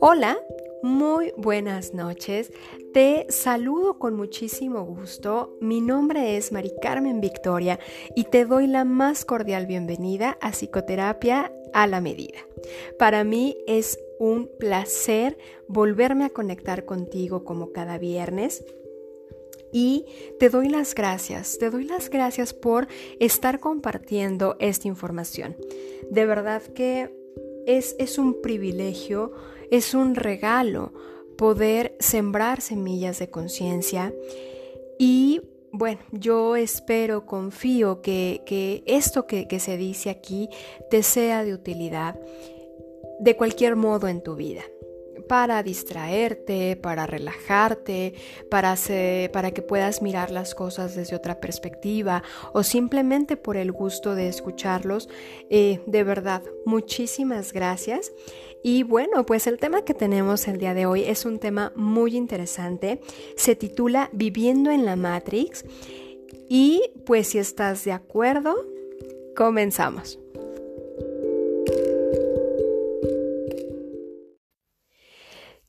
[0.00, 0.38] Hola,
[0.80, 2.52] muy buenas noches.
[2.94, 5.56] Te saludo con muchísimo gusto.
[5.60, 7.80] Mi nombre es Mari Carmen Victoria
[8.14, 12.38] y te doy la más cordial bienvenida a Psicoterapia a la Medida.
[12.96, 15.36] Para mí es un placer
[15.66, 18.64] volverme a conectar contigo como cada viernes.
[19.72, 20.06] Y
[20.38, 22.86] te doy las gracias, te doy las gracias por
[23.18, 25.56] estar compartiendo esta información.
[26.08, 27.12] De verdad que
[27.66, 29.32] es, es un privilegio
[29.70, 30.92] es un regalo
[31.36, 34.12] poder sembrar semillas de conciencia
[34.98, 35.40] y
[35.70, 40.48] bueno, yo espero, confío que, esto que, que se dice aquí
[40.90, 42.18] te sea de utilidad
[43.20, 44.62] de cualquier modo en tu vida
[45.28, 48.14] para distraerte, para relajarte,
[48.50, 48.74] para,
[49.32, 54.28] para que puedas mirar las cosas desde otra perspectiva o simplemente por el gusto de
[54.28, 55.08] escucharlos.
[55.50, 58.12] Eh, de verdad, muchísimas gracias.
[58.62, 62.16] Y bueno, pues el tema que tenemos el día de hoy es un tema muy
[62.16, 63.00] interesante.
[63.36, 65.64] Se titula Viviendo en la Matrix.
[66.48, 68.54] Y pues si estás de acuerdo,
[69.36, 70.18] comenzamos.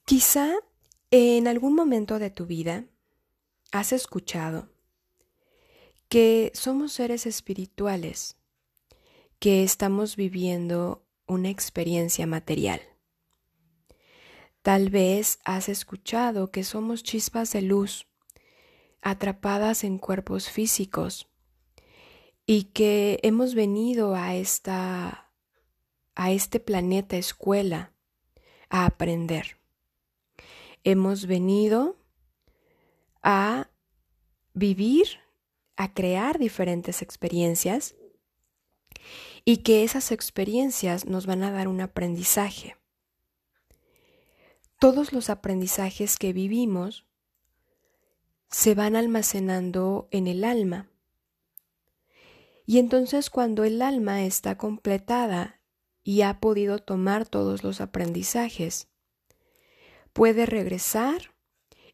[0.06, 0.56] Quizá
[1.12, 2.86] en algún momento de tu vida
[3.72, 4.70] has escuchado
[6.08, 8.36] que somos seres espirituales,
[9.38, 12.82] que estamos viviendo una experiencia material.
[14.62, 18.08] Tal vez has escuchado que somos chispas de luz
[19.02, 21.30] atrapadas en cuerpos físicos
[22.46, 25.32] y que hemos venido a esta
[26.16, 27.94] a este planeta escuela
[28.70, 29.60] a aprender
[30.84, 31.98] hemos venido
[33.22, 33.70] a
[34.54, 35.20] vivir,
[35.76, 37.96] a crear diferentes experiencias
[39.45, 42.76] y que esas experiencias nos van a dar un aprendizaje.
[44.80, 47.06] Todos los aprendizajes que vivimos
[48.50, 50.89] se van almacenando en el alma.
[52.66, 55.60] Y entonces cuando el alma está completada
[56.04, 58.88] y ha podido tomar todos los aprendizajes,
[60.14, 61.33] puede regresar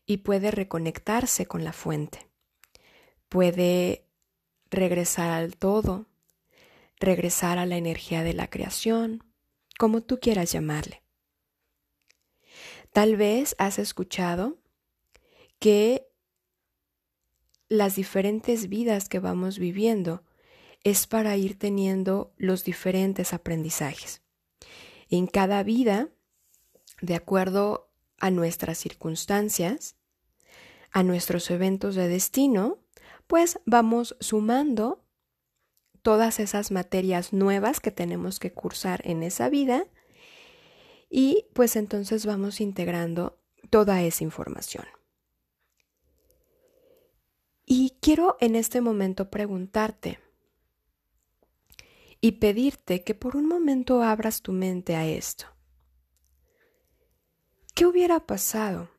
[0.05, 2.29] y puede reconectarse con la fuente.
[3.29, 4.07] Puede
[4.69, 6.07] regresar al todo,
[6.99, 9.23] regresar a la energía de la creación,
[9.77, 11.03] como tú quieras llamarle.
[12.93, 14.57] Tal vez has escuchado
[15.59, 16.07] que
[17.67, 20.23] las diferentes vidas que vamos viviendo
[20.83, 24.21] es para ir teniendo los diferentes aprendizajes.
[25.09, 26.09] En cada vida,
[27.01, 27.89] de acuerdo
[28.19, 29.95] a nuestras circunstancias,
[30.91, 32.79] a nuestros eventos de destino,
[33.27, 35.04] pues vamos sumando
[36.05, 39.87] todas esas materias nuevas que tenemos que cursar en esa vida
[41.09, 44.85] y pues entonces vamos integrando toda esa información.
[47.65, 50.19] Y quiero en este momento preguntarte
[52.21, 55.47] y pedirte que por un momento abras tu mente a esto.
[57.73, 58.91] ¿Qué hubiera pasado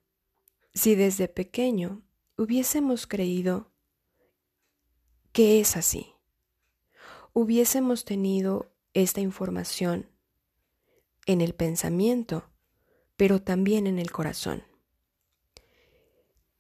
[0.75, 2.03] si desde pequeño
[2.37, 3.71] hubiésemos creído
[5.31, 6.16] que es así?
[7.39, 10.09] Hubiésemos tenido esta información
[11.27, 12.49] en el pensamiento,
[13.19, 14.65] pero también en el corazón.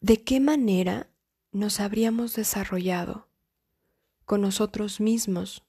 [0.02, 1.08] ¿De qué manera
[1.50, 3.26] nos habríamos desarrollado
[4.26, 5.64] con nosotros mismos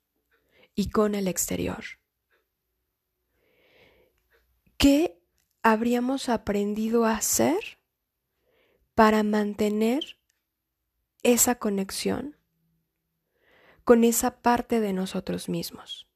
[0.75, 1.85] y con el exterior?
[4.75, 5.23] ¿Qué
[5.63, 7.79] habríamos aprendido a hacer
[8.93, 10.19] para mantener
[11.23, 12.36] esa conexión
[13.87, 16.09] con esa parte de nosotros mismos.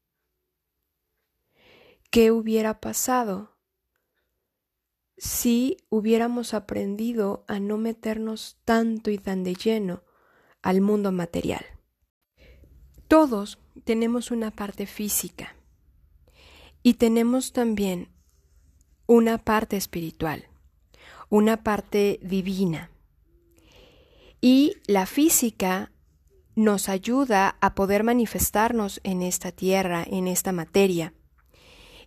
[2.09, 3.55] ¿Qué hubiera pasado
[5.15, 10.03] si hubiéramos aprendido a no meternos tanto y tan de lleno
[10.61, 11.63] al mundo material?
[13.07, 15.55] Todos tenemos una parte física
[16.83, 18.09] y tenemos también
[19.05, 20.49] una parte espiritual,
[21.29, 22.91] una parte divina.
[24.41, 25.90] Y la física
[26.55, 31.13] nos ayuda a poder manifestarnos en esta tierra, en esta materia,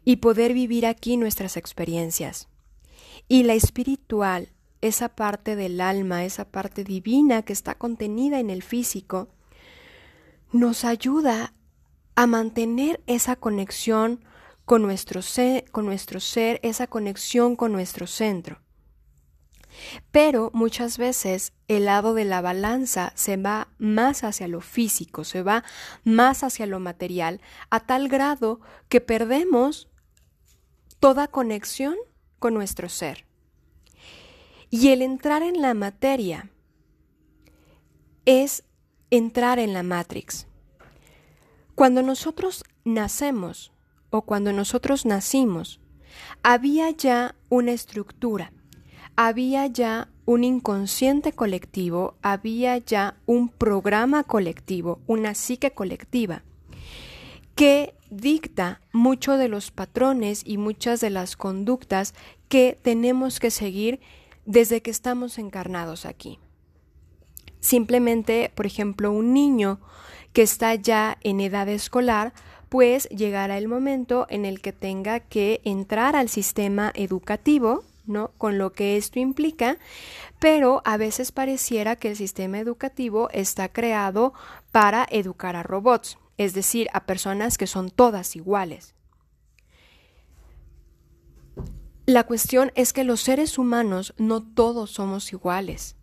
[0.05, 2.49] y poder vivir aquí nuestras experiencias.
[3.27, 8.63] Y la espiritual, esa parte del alma, esa parte divina que está contenida en el
[8.63, 9.29] físico,
[10.53, 11.55] nos ayuda
[12.15, 14.25] a mantener esa conexión
[14.65, 15.65] con nuestro ser,
[16.63, 18.64] esa conexión con nuestro centro.
[20.11, 25.43] Pero muchas veces el lado de la balanza se va más hacia lo físico, se
[25.43, 25.65] va
[26.05, 27.41] más hacia lo material,
[27.71, 29.89] a tal grado que perdemos
[31.01, 31.97] toda conexión
[32.39, 33.27] con nuestro ser.
[34.71, 36.51] Y el entrar en la materia
[38.25, 38.65] es
[39.11, 40.47] entrar en la Matrix.
[41.75, 43.73] Cuando nosotros nacemos
[44.11, 45.81] o cuando nosotros nacimos,
[46.43, 48.53] había ya una estructura,
[49.17, 56.43] había ya un inconsciente colectivo, había ya un programa colectivo, una psique colectiva,
[57.55, 62.15] que dicta mucho de los patrones y muchas de las conductas
[62.49, 64.01] que tenemos que seguir
[64.47, 66.39] desde que estamos encarnados aquí.
[67.61, 69.81] Simplemente, por ejemplo, un niño
[70.33, 72.35] que está ya en edad escolar,
[72.69, 78.33] pues llegará el momento en el que tenga que entrar al sistema educativo, ¿no?
[78.39, 79.79] Con lo que esto implica,
[80.41, 84.33] pero a veces pareciera que el sistema educativo está creado
[84.73, 88.95] para educar a robots, es decir, a personas que son todas iguales.
[92.07, 95.97] La cuestión es que los seres humanos no todos somos iguales.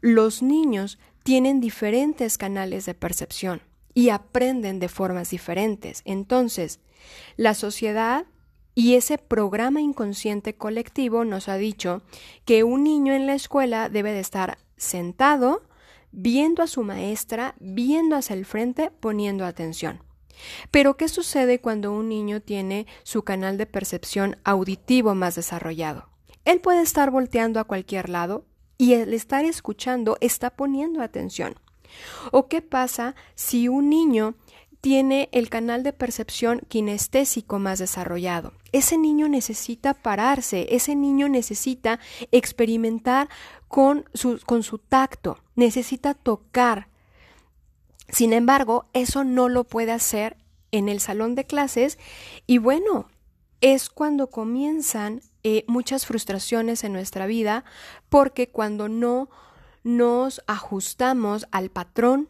[0.00, 3.62] Los niños tienen diferentes canales de percepción
[3.94, 6.02] y aprenden de formas diferentes.
[6.04, 6.80] Entonces,
[7.36, 8.26] la sociedad
[8.74, 12.02] y ese programa inconsciente colectivo nos ha dicho
[12.44, 15.62] que un niño en la escuela debe de estar sentado,
[16.10, 20.02] viendo a su maestra, viendo hacia el frente, poniendo atención.
[20.70, 26.08] Pero, ¿qué sucede cuando un niño tiene su canal de percepción auditivo más desarrollado?
[26.44, 28.46] Él puede estar volteando a cualquier lado
[28.78, 31.54] y el estar escuchando está poniendo atención.
[32.30, 34.34] ¿O qué pasa si un niño
[34.82, 38.52] tiene el canal de percepción kinestésico más desarrollado?
[38.72, 42.00] Ese niño necesita pararse, ese niño necesita
[42.32, 43.30] experimentar
[43.68, 46.88] con su, con su tacto, necesita tocar.
[48.08, 50.36] Sin embargo, eso no lo puede hacer
[50.72, 51.98] en el salón de clases
[52.46, 53.08] y bueno,
[53.60, 57.64] es cuando comienzan eh, muchas frustraciones en nuestra vida
[58.08, 59.30] porque cuando no
[59.84, 62.28] nos ajustamos al patrón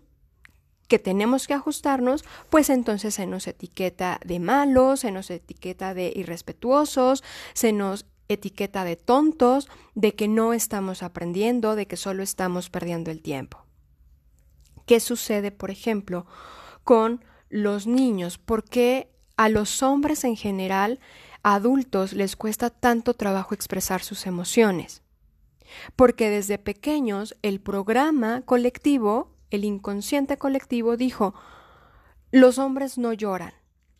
[0.92, 6.12] que tenemos que ajustarnos, pues entonces se nos etiqueta de malos, se nos etiqueta de
[6.14, 7.24] irrespetuosos,
[7.54, 13.10] se nos etiqueta de tontos, de que no estamos aprendiendo, de que solo estamos perdiendo
[13.10, 13.64] el tiempo.
[14.84, 16.26] ¿Qué sucede, por ejemplo,
[16.84, 18.36] con los niños?
[18.36, 19.08] ¿Por qué
[19.38, 21.00] a los hombres en general,
[21.42, 25.02] adultos, les cuesta tanto trabajo expresar sus emociones?
[25.96, 31.34] porque desde pequeños el programa colectivo, el inconsciente colectivo dijo,
[32.30, 33.54] los hombres no lloran,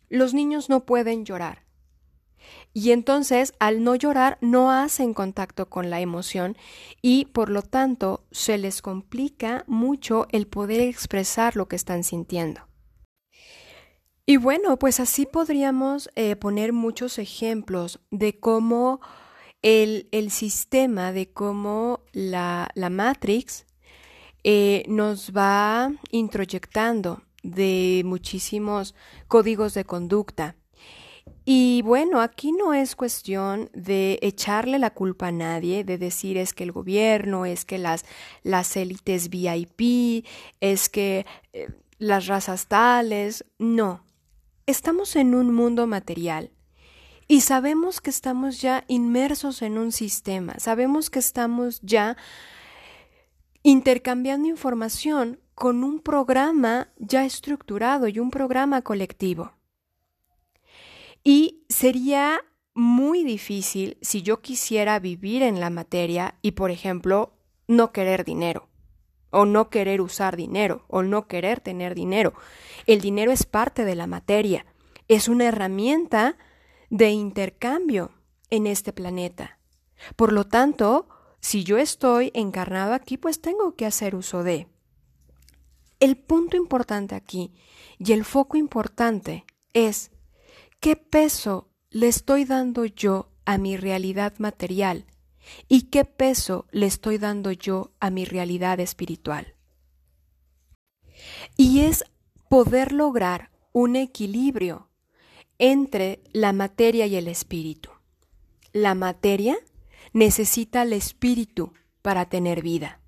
[0.08, 1.62] los niños no pueden llorar.
[2.72, 6.56] Y entonces, al no llorar, no hacen contacto con la emoción
[7.00, 12.62] y, por lo tanto, se les complica mucho el poder expresar lo que están sintiendo.
[14.26, 19.00] Y bueno, pues así podríamos eh, poner muchos ejemplos de cómo
[19.62, 23.66] el, sistema de cómo la, Matrix
[24.44, 28.94] eh, nos va introyectando de muchísimos
[29.28, 30.56] códigos de conducta.
[31.44, 36.54] Y bueno, aquí no es cuestión de echarle la culpa a nadie, de decir es
[36.54, 38.04] que el gobierno, es que las,
[38.42, 40.24] las élites VIP,
[40.60, 41.68] es que eh,
[41.98, 44.04] las razas tales, no.
[44.66, 46.50] Estamos en un mundo material
[47.26, 52.16] y sabemos que estamos ya inmersos en un sistema, sabemos que estamos ya
[53.62, 59.52] intercambiando información con un programa ya estructurado y un programa colectivo.
[61.22, 62.40] Y sería
[62.74, 67.34] muy difícil si yo quisiera vivir en la materia y, por ejemplo,
[67.68, 68.68] no querer dinero,
[69.30, 72.34] o no querer usar dinero, o no querer tener dinero.
[72.86, 74.66] El dinero es parte de la materia,
[75.08, 76.38] es una herramienta
[76.90, 78.10] de intercambio
[78.50, 79.58] en este planeta.
[80.16, 81.08] Por lo tanto,
[81.42, 84.68] si yo estoy encarnado aquí, pues tengo que hacer uso de.
[85.98, 87.52] El punto importante aquí
[87.98, 89.44] y el foco importante
[89.74, 90.12] es
[90.80, 95.04] qué peso le estoy dando yo a mi realidad material
[95.68, 99.54] y qué peso le estoy dando yo a mi realidad espiritual.
[101.56, 102.04] Y es
[102.48, 104.88] poder lograr un equilibrio
[105.58, 107.90] entre la materia y el espíritu.
[108.72, 109.58] La materia
[110.12, 113.02] necesita el espíritu para tener vida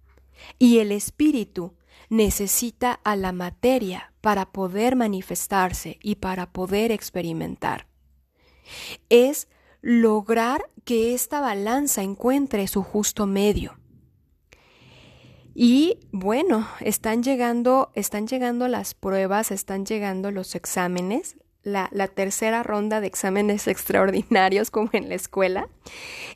[0.58, 1.74] y el espíritu
[2.08, 7.86] necesita a la materia para poder manifestarse y para poder experimentar.
[9.08, 9.48] Es
[9.80, 13.78] lograr que esta balanza encuentre su justo medio.
[15.54, 23.00] Y bueno, están llegando, están llegando las pruebas, están llegando los exámenes, la, tercera ronda
[23.00, 25.68] de exámenes extraordinarios como en la escuela,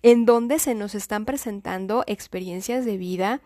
[0.03, 3.41] en donde se nos están presentando experiencias de vida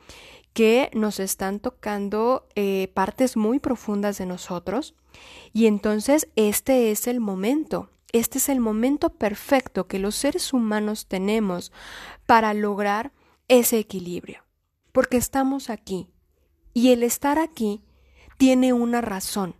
[0.52, 4.94] que nos están tocando eh, partes muy profundas de nosotros.
[5.52, 11.06] Y entonces este es el momento, este es el momento perfecto que los seres humanos
[11.06, 11.72] tenemos
[12.26, 13.12] para lograr
[13.48, 14.44] ese equilibrio.
[14.92, 16.08] Porque estamos aquí.
[16.74, 17.82] Y el estar aquí
[18.38, 19.56] tiene una razón,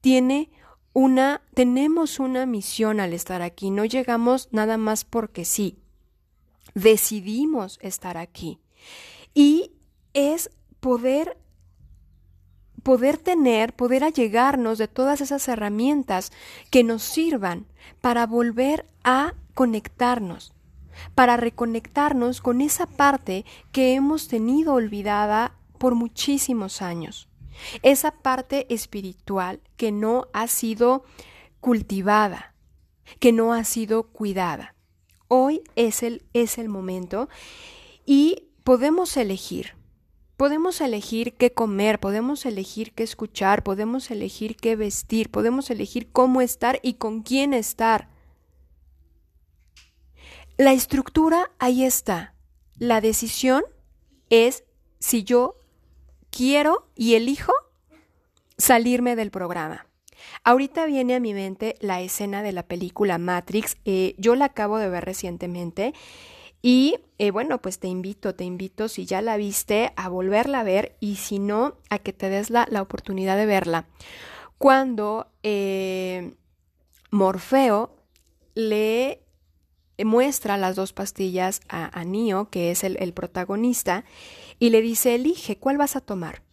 [0.00, 0.50] tiene
[0.92, 5.78] una, tenemos una misión al estar aquí, no llegamos nada más porque sí,
[6.74, 8.58] decidimos estar aquí.
[9.34, 9.72] Y
[10.12, 11.38] es poder
[12.82, 16.32] poder tener, poder allegarnos de todas esas herramientas
[16.70, 17.66] que nos sirvan
[18.00, 20.52] para volver a conectarnos,
[21.14, 27.28] para reconectarnos con esa parte que hemos tenido olvidada por muchísimos años,
[27.82, 31.04] esa parte espiritual que no ha sido
[31.60, 32.54] cultivada,
[33.18, 34.74] que no ha sido cuidada.
[35.28, 37.28] Hoy es el, es el momento
[38.04, 39.74] y podemos elegir
[40.42, 46.40] Podemos elegir qué comer, podemos elegir qué escuchar, podemos elegir qué vestir, podemos elegir cómo
[46.40, 48.08] estar y con quién estar.
[50.56, 52.34] La estructura ahí está.
[52.76, 53.62] La decisión
[54.30, 54.64] es
[54.98, 55.60] si yo
[56.32, 57.52] quiero y elijo
[58.58, 59.86] salirme del programa.
[60.44, 63.76] Ahorita viene a mi mente la escena de la película Matrix.
[63.84, 65.94] Eh, yo la acabo de ver recientemente
[66.62, 70.64] y eh, bueno, pues te invito, te invito, si ya la viste, a volverla a
[70.64, 73.86] ver y si no, a que te des la, oportunidad de verla.
[74.58, 76.34] Cuando eh,
[77.10, 77.96] Morfeo
[78.54, 79.22] le
[80.04, 84.04] muestra las dos pastillas a, a Neo, que es el protagonista,
[84.62, 86.44] y le dice, elige, ¿cuál vas a tomar?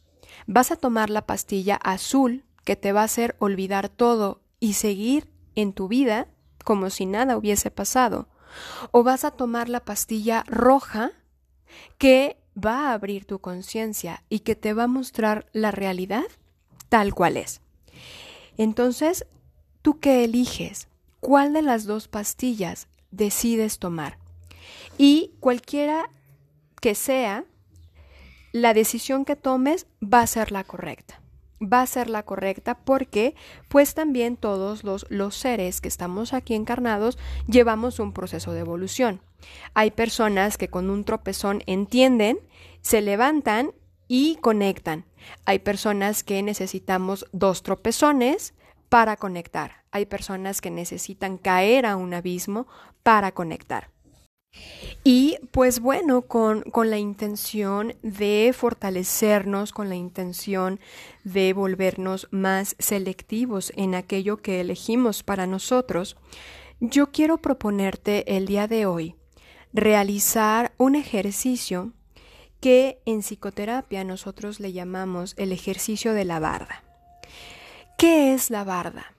[0.47, 5.31] Vas a tomar la pastilla azul, que te va a hacer olvidar todo y seguir
[5.53, 6.27] en tu vida
[6.63, 8.27] como si nada hubiese pasado
[8.89, 11.11] o vas a tomar la pastilla roja
[11.99, 16.25] que va a abrir tu conciencia y que te va a mostrar la realidad
[16.89, 17.61] tal cual es.
[18.57, 19.27] Entonces,
[19.83, 20.87] ¿tú qué eliges?
[21.19, 24.17] ¿Cuál de las dos pastillas decides tomar?
[24.97, 26.09] Y cualquiera
[26.81, 27.45] que sea,
[28.51, 31.21] la decisión que tomes va a ser la correcta
[31.61, 33.35] va a ser la correcta porque
[33.67, 39.21] pues también todos los, los, seres que estamos aquí encarnados llevamos un proceso de evolución.
[39.73, 42.39] Hay personas que con un tropezón entienden,
[42.81, 43.71] se levantan
[44.07, 45.05] y conectan.
[45.45, 48.53] Hay personas que necesitamos dos tropezones
[48.89, 49.83] para conectar.
[49.91, 52.67] Hay personas que necesitan caer a un abismo
[53.03, 53.89] para conectar.
[55.03, 60.79] Y pues bueno, con, con, la intención de fortalecernos, con la intención
[61.23, 66.17] de volvernos más selectivos en aquello que elegimos para nosotros,
[66.79, 69.15] yo quiero proponerte el día de hoy
[69.73, 71.93] realizar un ejercicio
[72.59, 76.83] que en psicoterapia nosotros le llamamos el ejercicio de la barda.
[77.97, 79.13] ¿Qué es la barda?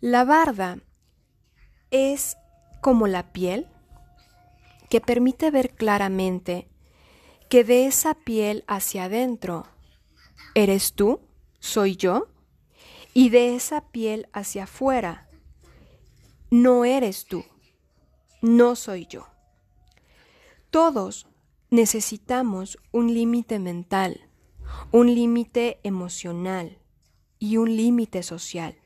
[0.00, 0.78] La barda
[1.90, 2.36] es
[2.80, 3.66] como la piel,
[4.88, 6.68] que permite ver claramente
[7.48, 9.66] que de esa piel hacia adentro
[10.54, 11.20] eres tú,
[11.60, 12.28] soy yo,
[13.14, 15.28] y de esa piel hacia afuera
[16.50, 17.44] no eres tú,
[18.42, 19.26] no soy yo.
[20.70, 21.26] Todos
[21.70, 24.28] necesitamos un límite mental,
[24.92, 26.78] un límite emocional
[27.38, 28.78] y un límite social.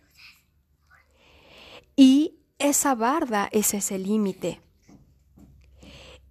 [1.95, 4.62] Y esa barda es ese límite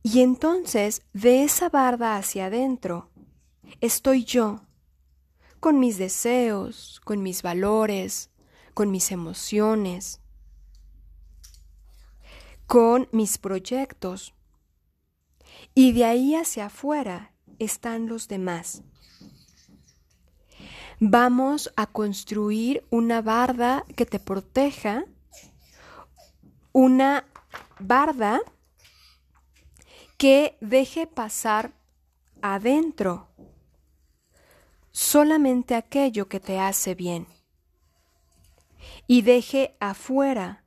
[0.04, 3.10] y entonces, de esa barda hacia adentro,
[3.82, 4.62] estoy yo,
[5.60, 8.32] con mis deseos, con mis valores,
[8.74, 10.20] con mis emociones,
[12.66, 14.34] con mis proyectos.
[15.76, 18.82] Y de ahí hacia afuera están los demás.
[21.00, 25.06] Vamos a construir una barda que te proteja,
[26.72, 27.26] una
[27.80, 28.42] barda
[30.22, 31.74] que deje pasar
[32.44, 33.28] adentro
[34.92, 37.26] solamente aquello que te hace bien
[39.08, 40.64] y deje afuera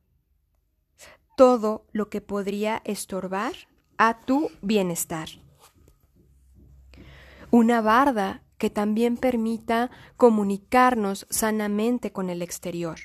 [1.36, 3.54] todo lo que podría estorbar
[3.96, 5.28] a tu bienestar.
[7.52, 12.98] Una barda que también permita comunicarnos sanamente con el exterior,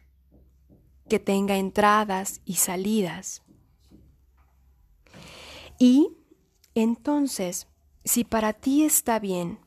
[1.07, 3.43] que tenga entradas y salidas.
[5.77, 6.15] Y
[6.81, 7.67] entonces,
[8.03, 9.59] si para ti está bien,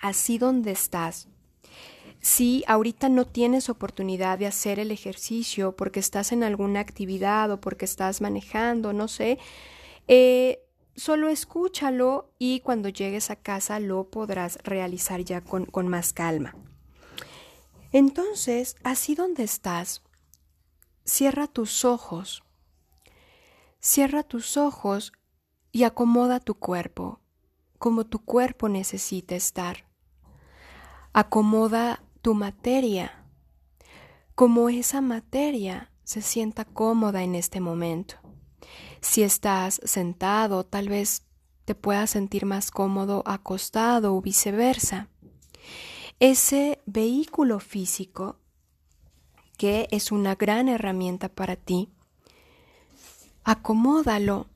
[0.00, 1.28] así donde estás,
[2.20, 7.60] si ahorita no tienes oportunidad de hacer el ejercicio porque estás en alguna actividad o
[7.60, 9.38] porque estás manejando, no sé,
[10.06, 16.12] eh, solo escúchalo y cuando llegues a casa lo podrás realizar ya con, con más
[16.12, 16.54] calma.
[17.90, 20.02] Entonces, así donde estás,
[21.04, 22.44] cierra tus ojos,
[23.80, 25.12] cierra tus ojos
[25.72, 27.18] y acomoda tu cuerpo
[27.78, 29.86] como tu cuerpo necesita estar.
[31.12, 33.22] Acomoda tu materia
[34.34, 38.16] como esa materia se sienta cómoda en este momento.
[39.00, 41.26] Si estás sentado, tal vez
[41.64, 45.08] te puedas sentir más cómodo acostado o viceversa.
[46.18, 48.36] Ese vehículo físico,
[49.58, 51.92] que es una gran herramienta para ti,
[53.44, 54.48] acomódalo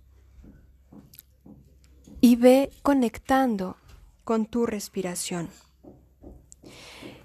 [2.27, 3.77] y ve conectando
[4.25, 5.49] con tu respiración.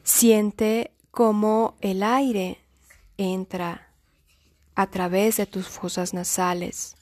[0.04, 2.60] Siente cómo el aire
[3.18, 3.96] entra
[4.76, 6.96] a través de tus fosas nasales,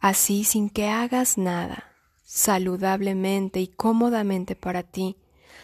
[0.00, 1.94] así sin que hagas nada,
[2.24, 5.16] saludablemente y cómodamente para ti,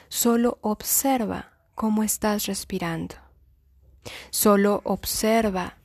[0.09, 3.17] solo observa cómo estás respirando.
[4.31, 5.77] Solo observa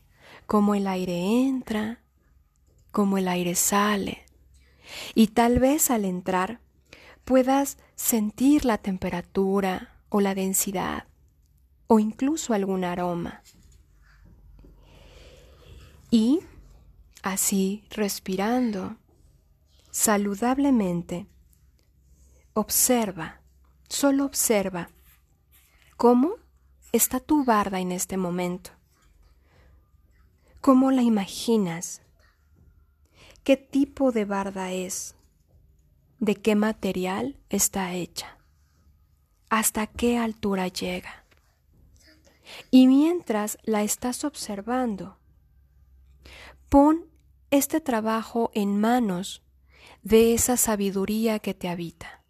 [0.45, 1.99] cómo el aire entra,
[2.93, 4.28] cómo el aire sale.
[5.15, 6.59] Y tal vez al entrar
[7.25, 11.05] puedas sentir la temperatura o la densidad
[11.87, 13.41] o incluso algún aroma.
[16.11, 16.39] Y
[17.21, 18.97] así respirando
[19.91, 21.27] saludablemente,
[22.53, 23.41] observa,
[23.87, 24.89] solo observa
[25.97, 26.35] cómo
[26.91, 28.71] está tu barda en este momento.
[30.61, 32.01] ¿Cómo la imaginas?
[33.43, 35.15] ¿Qué tipo de barda es?
[36.19, 38.37] ¿De qué material está hecha?
[39.49, 41.25] ¿Hasta qué altura llega?
[42.71, 45.17] Y mientras la estás observando,
[46.67, 47.05] pon
[47.51, 49.43] este trabajo en manos
[50.03, 52.23] de esa sabiduría que te habita.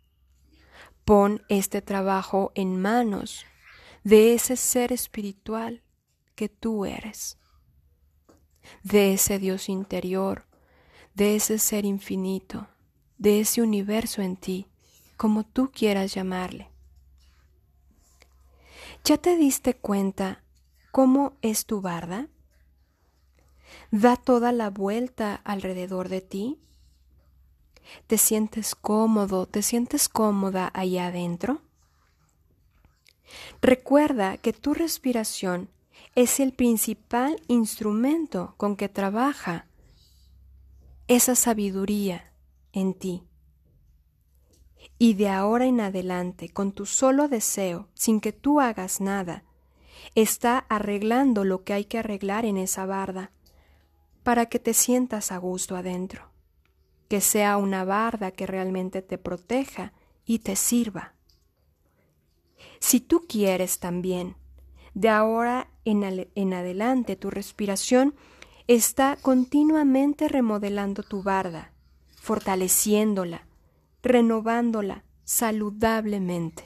[1.06, 3.46] Pon este trabajo en manos
[4.04, 5.84] de ese ser espiritual
[6.36, 7.40] que tú eres
[8.84, 10.46] de ese Dios interior,
[11.20, 12.70] de ese ser infinito,
[13.18, 14.68] de ese universo en ti,
[15.18, 16.70] como tú quieras llamarle.
[19.04, 20.42] ¿Ya te diste cuenta
[20.94, 22.30] cómo es tu barda?
[23.92, 26.58] ¿Da toda la vuelta alrededor de ti?
[28.08, 31.62] ¿Te sientes cómodo, te sientes cómoda allá adentro?
[33.62, 35.68] Recuerda que tu respiración
[36.16, 39.66] es el principal instrumento con que trabaja
[41.10, 42.32] esa sabiduría
[42.72, 43.24] en ti.
[45.00, 49.44] Y de ahora en adelante, con tu solo deseo, sin que tú hagas nada,
[50.14, 53.32] está arreglando lo que hay que arreglar en esa barda,
[54.22, 56.30] para que te sientas a gusto adentro,
[57.08, 59.94] que sea una barda que realmente te proteja
[60.26, 61.16] y te sirva.
[62.80, 64.36] Si tú quieres también
[64.94, 68.14] de ahora en, adelante tu respiración
[68.76, 71.74] está continuamente remodelando tu barda,
[72.22, 73.48] fortaleciéndola,
[74.04, 76.66] renovándola saludablemente,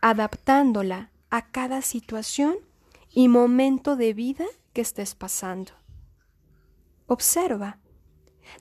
[0.00, 2.54] adaptándola a cada situación
[3.10, 5.72] y momento de vida que estés pasando.
[7.06, 7.80] Observa.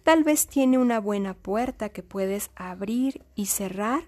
[0.04, 4.04] Tal vez tiene una buena puerta que puedes abrir y cerrar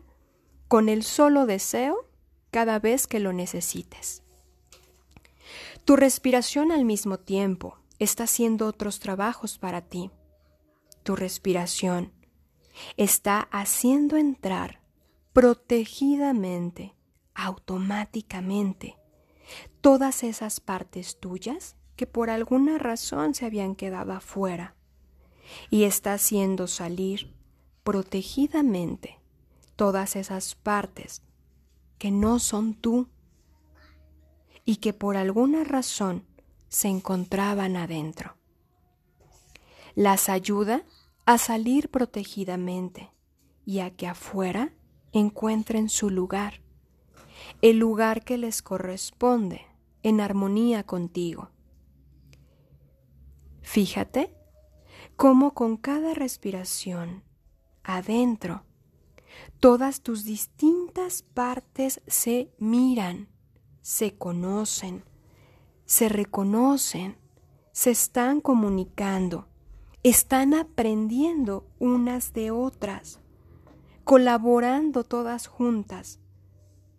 [0.68, 2.10] con el solo deseo
[2.52, 4.24] cada vez que lo necesites.
[5.86, 10.12] Tu respiración al mismo tiempo está haciendo otros trabajos para ti.
[11.04, 12.12] Tu respiración
[12.98, 14.82] está haciendo entrar
[15.34, 16.96] protegidamente,
[17.34, 18.98] automáticamente,
[19.82, 24.76] todas esas partes tuyas que por alguna razón se habían quedado afuera
[25.70, 27.34] y está haciendo salir
[27.84, 29.20] protegidamente
[29.76, 31.22] todas esas partes
[31.98, 33.08] que no son tú
[34.66, 36.26] y que por alguna razón
[36.76, 38.36] se encontraban adentro.
[39.96, 40.84] Las ayuda
[41.26, 43.14] a salir protegidamente
[43.66, 44.74] y a que afuera
[45.14, 46.60] encuentren su lugar,
[47.62, 49.62] el lugar que les corresponde
[50.04, 51.50] en armonía contigo.
[53.62, 54.36] Fíjate
[55.16, 57.24] cómo con cada respiración
[57.84, 58.66] adentro,
[59.62, 63.30] todas tus distintas partes se miran
[63.82, 65.06] se conocen,
[65.86, 67.18] se reconocen,
[67.72, 69.48] se están comunicando,
[70.04, 73.20] están aprendiendo unas de otras,
[74.04, 76.20] colaborando todas juntas,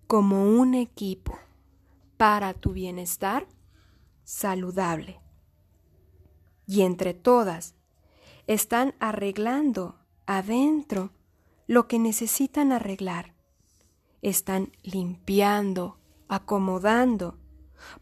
[0.06, 1.38] como un equipo
[2.16, 3.46] para tu bienestar
[4.24, 5.20] saludable.
[6.66, 7.74] Y entre todas
[8.46, 11.10] están arreglando adentro
[11.66, 13.34] lo que necesitan arreglar.
[14.22, 17.38] Están limpiando, acomodando,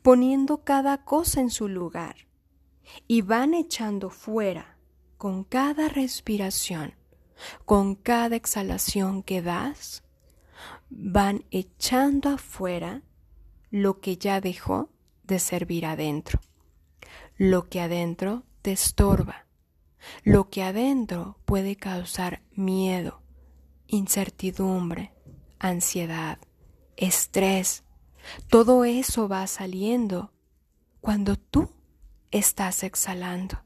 [0.02, 2.16] poniendo cada cosa en su lugar
[3.06, 4.76] y van echando fuera
[5.16, 6.94] con cada respiración,
[7.64, 10.02] con cada exhalación que das,
[10.90, 13.02] van echando afuera
[13.70, 14.90] lo que ya dejó
[15.24, 16.40] de servir adentro,
[17.36, 19.46] lo que adentro te estorba,
[20.22, 23.22] lo que adentro puede causar miedo,
[23.86, 25.12] incertidumbre,
[25.58, 26.38] ansiedad,
[26.96, 27.83] estrés.
[28.48, 30.32] Todo eso va saliendo
[31.00, 31.70] cuando tú
[32.30, 33.64] estás exhalando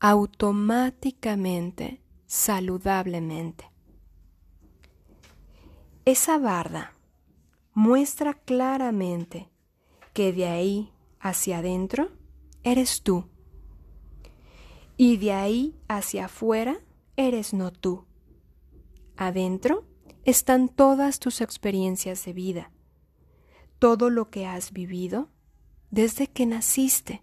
[0.00, 3.70] automáticamente, saludablemente.
[6.04, 6.94] Esa barda
[7.74, 9.50] muestra claramente
[10.14, 12.10] que de ahí hacia adentro
[12.62, 13.28] eres tú
[14.96, 16.78] y de ahí hacia afuera
[17.16, 18.06] eres no tú.
[19.16, 19.84] Adentro
[20.24, 22.70] están todas tus experiencias de vida,
[23.78, 25.28] todo lo que has vivido
[25.90, 27.22] desde que naciste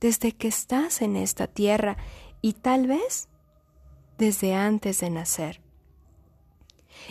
[0.00, 1.96] desde que estás en esta tierra
[2.40, 3.28] y tal vez
[4.18, 5.62] desde antes de nacer.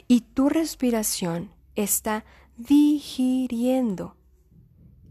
[0.08, 2.26] Y tu respiración está
[2.58, 4.18] digiriendo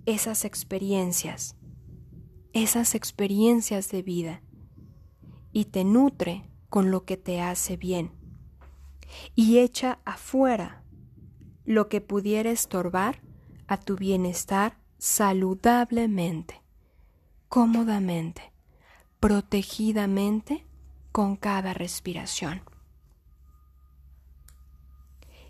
[0.07, 1.57] esas experiencias,
[2.53, 4.43] esas experiencias de vida,
[5.53, 8.13] y te nutre con lo que te hace bien,
[9.35, 10.85] y echa afuera
[11.65, 13.23] lo que pudiera estorbar
[13.69, 16.63] a tu bienestar saludablemente
[17.49, 18.53] cómodamente,
[19.21, 20.67] protegidamente
[21.13, 22.63] con cada respiración.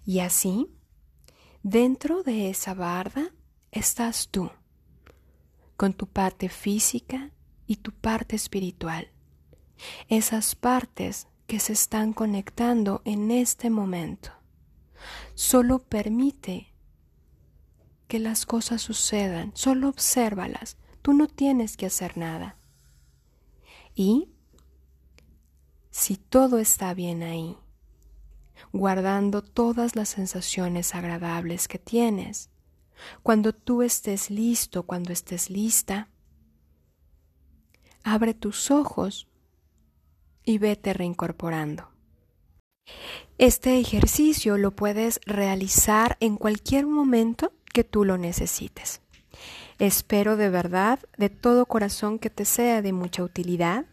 [0.04, 0.70] Y así,
[1.62, 3.32] dentro de esa barda
[3.70, 4.50] estás tú,
[5.76, 7.30] con tu parte física
[7.66, 9.10] y tu parte espiritual,
[10.08, 14.32] esas partes que se están conectando en este momento.
[15.34, 16.67] Solo permite
[18.08, 20.76] que las cosas sucedan, solo obsérvalas,
[21.08, 22.56] Tú no tienes que hacer nada.
[23.94, 24.28] Y
[25.90, 27.56] si todo está bien ahí,
[28.72, 32.50] guardando todas las sensaciones agradables que tienes,
[33.22, 36.10] cuando tú estés listo, cuando estés lista,
[38.02, 39.28] abre tus ojos
[40.44, 41.90] y vete reincorporando.
[43.38, 49.00] Este ejercicio lo puedes realizar en cualquier momento que tú lo necesites.
[49.78, 53.84] Espero de verdad, de todo corazón, que te sea de mucha utilidad.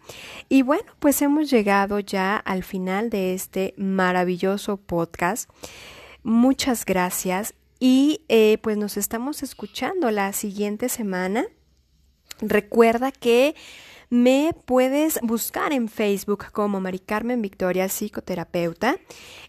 [0.49, 5.49] Y bueno, pues hemos llegado ya al final de este maravilloso podcast.
[6.23, 11.45] Muchas gracias y eh, pues nos estamos escuchando la siguiente semana.
[12.41, 13.55] Recuerda que
[14.09, 18.97] me puedes buscar en Facebook como Mari Carmen Victoria Psicoterapeuta.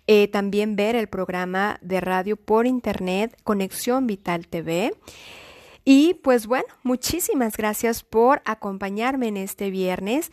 [0.06, 4.94] Eh, también ver el programa de radio por internet Conexión Vital TV.
[5.84, 10.32] Y pues bueno, muchísimas gracias por acompañarme en este viernes.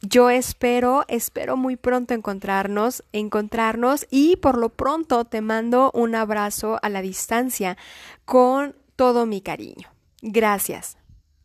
[0.00, 6.78] Yo espero, espero muy pronto encontrarnos, encontrarnos y por lo pronto te mando un abrazo
[6.82, 7.76] a la distancia
[8.24, 9.88] con todo mi cariño.
[10.22, 10.97] Gracias.